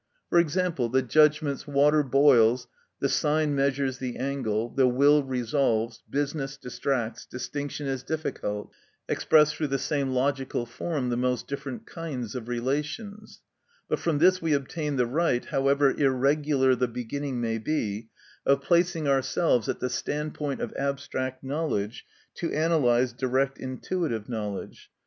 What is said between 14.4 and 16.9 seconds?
we obtain the right, however irregular the